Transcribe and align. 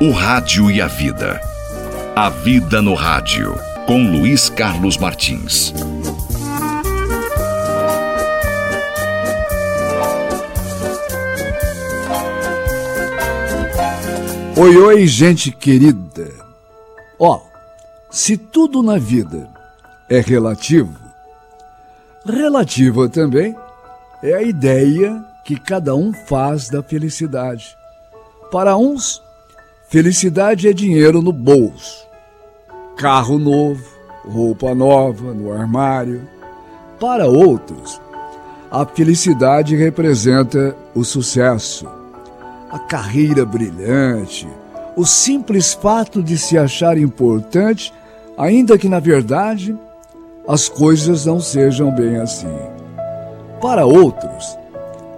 O 0.00 0.12
Rádio 0.12 0.70
e 0.70 0.80
a 0.80 0.86
Vida. 0.86 1.40
A 2.14 2.30
Vida 2.30 2.80
no 2.80 2.94
Rádio, 2.94 3.52
com 3.84 4.08
Luiz 4.08 4.48
Carlos 4.48 4.96
Martins. 4.96 5.74
Oi, 14.56 14.76
oi, 14.76 15.04
gente 15.08 15.50
querida. 15.50 16.30
Ó, 17.18 17.40
se 18.08 18.36
tudo 18.36 18.84
na 18.84 18.98
vida 18.98 19.48
é 20.08 20.20
relativo, 20.20 20.96
relativa 22.24 23.08
também 23.08 23.52
é 24.22 24.34
a 24.34 24.42
ideia 24.42 25.24
que 25.44 25.58
cada 25.58 25.96
um 25.96 26.12
faz 26.12 26.68
da 26.68 26.84
felicidade. 26.84 27.76
Para 28.52 28.76
uns, 28.76 29.20
Felicidade 29.90 30.68
é 30.68 30.72
dinheiro 30.74 31.22
no 31.22 31.32
bolso, 31.32 32.06
carro 32.94 33.38
novo, 33.38 33.82
roupa 34.22 34.74
nova 34.74 35.32
no 35.32 35.50
armário. 35.50 36.28
Para 37.00 37.26
outros, 37.26 37.98
a 38.70 38.84
felicidade 38.84 39.74
representa 39.76 40.76
o 40.94 41.02
sucesso, 41.02 41.88
a 42.70 42.78
carreira 42.78 43.46
brilhante, 43.46 44.46
o 44.94 45.06
simples 45.06 45.72
fato 45.72 46.22
de 46.22 46.36
se 46.36 46.58
achar 46.58 46.98
importante, 46.98 47.90
ainda 48.36 48.76
que 48.76 48.90
na 48.90 49.00
verdade 49.00 49.74
as 50.46 50.68
coisas 50.68 51.24
não 51.24 51.40
sejam 51.40 51.90
bem 51.94 52.18
assim. 52.18 52.58
Para 53.58 53.86
outros, 53.86 54.54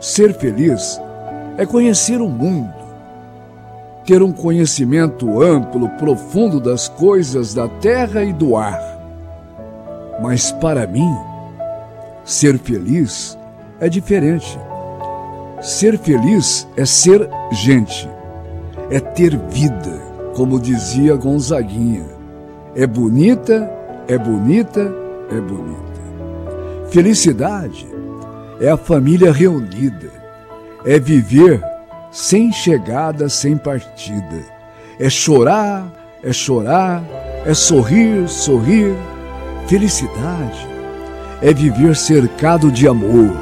ser 0.01 0.33
feliz 0.33 1.01
é 1.59 1.67
conhecer 1.67 2.21
o 2.21 2.29
mundo 2.29 2.80
ter 4.11 4.25
um 4.25 4.33
conhecimento 4.33 5.41
amplo, 5.41 5.89
profundo 5.91 6.59
das 6.59 6.89
coisas 6.89 7.55
da 7.55 7.69
terra 7.69 8.25
e 8.25 8.33
do 8.33 8.57
ar. 8.57 8.83
Mas 10.21 10.51
para 10.51 10.85
mim, 10.85 11.17
ser 12.25 12.59
feliz 12.59 13.39
é 13.79 13.89
diferente. 13.89 14.59
Ser 15.63 15.97
feliz 15.97 16.67
é 16.77 16.85
ser 16.85 17.31
gente, 17.53 18.11
é 18.91 18.99
ter 18.99 19.39
vida, 19.49 20.03
como 20.35 20.59
dizia 20.59 21.15
Gonzaguinha. 21.15 22.07
É 22.75 22.89
bonita, 22.89 23.71
é 24.09 24.19
bonita, 24.19 24.93
é 25.31 25.41
bonita. 25.41 26.01
Felicidade 26.91 27.87
é 28.61 28.71
a 28.71 28.77
família 28.77 29.31
reunida, 29.31 30.11
é 30.85 30.99
viver 30.99 31.70
sem 32.11 32.53
chegada, 32.53 33.29
sem 33.29 33.57
partida. 33.57 34.43
É 34.99 35.09
chorar, 35.09 35.87
é 36.23 36.33
chorar, 36.33 37.03
é 37.45 37.55
sorrir, 37.55 38.29
sorrir. 38.29 38.95
Felicidade 39.67 40.69
é 41.43 41.55
viver 41.55 41.97
cercado 41.97 42.71
de 42.71 42.87
amor, 42.87 43.35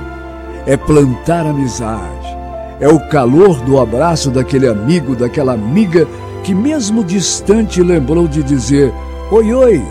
é 0.66 0.76
plantar 0.76 1.46
amizade, 1.46 2.36
é 2.80 2.88
o 2.88 3.00
calor 3.08 3.60
do 3.62 3.80
abraço 3.80 4.30
daquele 4.30 4.68
amigo, 4.68 5.16
daquela 5.16 5.54
amiga 5.54 6.06
que, 6.44 6.54
mesmo 6.54 7.02
distante, 7.02 7.82
lembrou 7.82 8.28
de 8.28 8.42
dizer: 8.42 8.92
Oi, 9.30 9.52
oi, 9.52 9.82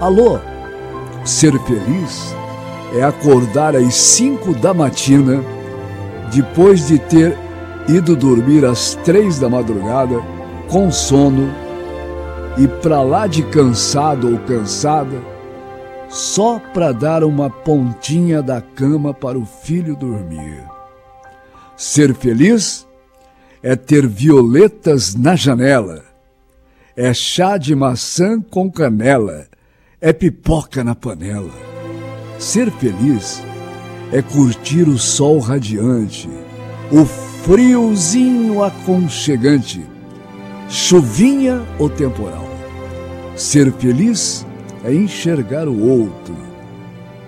alô. 0.00 0.38
Ser 1.24 1.58
feliz 1.60 2.34
é 2.94 3.02
acordar 3.02 3.76
às 3.76 3.94
cinco 3.94 4.54
da 4.54 4.72
matina, 4.72 5.44
depois 6.32 6.86
de 6.86 6.98
ter 6.98 7.36
ido 7.88 8.14
dormir 8.14 8.64
às 8.64 8.94
três 9.04 9.38
da 9.38 9.48
madrugada, 9.48 10.20
com 10.68 10.90
sono, 10.90 11.50
e 12.58 12.66
para 12.66 13.02
lá 13.02 13.26
de 13.26 13.42
cansado 13.42 14.30
ou 14.30 14.38
cansada, 14.40 15.16
só 16.08 16.58
para 16.58 16.92
dar 16.92 17.22
uma 17.24 17.48
pontinha 17.48 18.42
da 18.42 18.60
cama 18.60 19.14
para 19.14 19.38
o 19.38 19.46
filho 19.46 19.94
dormir. 19.96 20.62
Ser 21.76 22.14
feliz 22.14 22.86
é 23.62 23.76
ter 23.76 24.06
violetas 24.06 25.14
na 25.14 25.36
janela, 25.36 26.02
é 26.96 27.14
chá 27.14 27.56
de 27.56 27.74
maçã 27.74 28.40
com 28.40 28.70
canela, 28.70 29.46
é 30.00 30.12
pipoca 30.12 30.82
na 30.82 30.94
panela. 30.94 31.52
Ser 32.38 32.70
feliz 32.72 33.42
é 34.12 34.20
curtir 34.20 34.88
o 34.88 34.98
sol 34.98 35.38
radiante, 35.38 36.28
o 36.90 37.04
friozinho 37.42 38.62
aconchegante, 38.62 39.84
chuvinha 40.68 41.62
ou 41.78 41.88
temporal. 41.88 42.46
Ser 43.34 43.72
feliz 43.72 44.46
é 44.84 44.92
enxergar 44.92 45.66
o 45.66 45.88
outro 45.88 46.36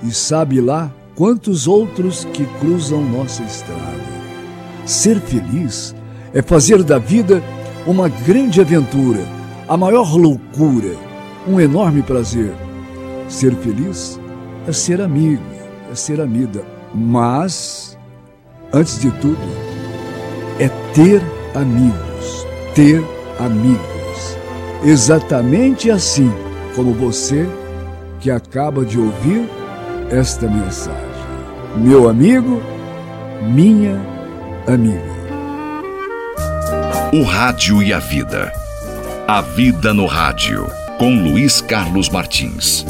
e 0.02 0.10
sabe 0.10 0.60
lá 0.60 0.90
quantos 1.14 1.66
outros 1.66 2.26
que 2.26 2.44
cruzam 2.60 3.02
nossa 3.02 3.42
estrada. 3.42 4.12
Ser 4.84 5.18
feliz 5.18 5.94
é 6.34 6.42
fazer 6.42 6.82
da 6.82 6.98
vida 6.98 7.42
uma 7.86 8.08
grande 8.08 8.60
aventura, 8.60 9.24
a 9.66 9.76
maior 9.76 10.14
loucura, 10.14 10.94
um 11.48 11.58
enorme 11.58 12.02
prazer. 12.02 12.52
Ser 13.28 13.54
feliz 13.56 14.20
é 14.66 14.72
ser 14.72 15.00
amigo, 15.00 15.42
é 15.90 15.94
ser 15.94 16.20
amiga, 16.20 16.62
mas, 16.94 17.96
antes 18.72 19.00
de 19.00 19.10
tudo, 19.12 19.71
é 20.58 20.68
ter 20.94 21.22
amigos, 21.54 22.46
ter 22.74 23.02
amigos. 23.38 24.36
Exatamente 24.84 25.90
assim 25.90 26.32
como 26.74 26.92
você 26.92 27.48
que 28.20 28.30
acaba 28.30 28.84
de 28.84 28.98
ouvir 28.98 29.48
esta 30.10 30.48
mensagem. 30.48 30.96
Meu 31.76 32.08
amigo, 32.08 32.62
minha 33.42 34.00
amiga. 34.66 35.12
O 37.12 37.24
Rádio 37.24 37.82
e 37.82 37.92
a 37.92 37.98
Vida. 37.98 38.52
A 39.26 39.40
Vida 39.40 39.92
no 39.92 40.06
Rádio, 40.06 40.66
com 40.98 41.14
Luiz 41.14 41.60
Carlos 41.60 42.08
Martins. 42.08 42.84